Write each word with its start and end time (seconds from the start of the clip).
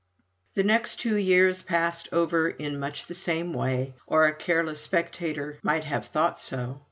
The 0.55 0.63
next 0.63 0.95
two 0.99 1.15
years 1.15 1.61
passed 1.61 2.09
over 2.11 2.49
in 2.49 2.79
much 2.79 3.05
the 3.05 3.13
same 3.13 3.53
way 3.53 3.93
or 4.07 4.25
a 4.25 4.33
careless 4.33 4.81
spectator 4.81 5.59
might 5.61 5.83
have 5.83 6.07
thought 6.07 6.39
so. 6.39 6.79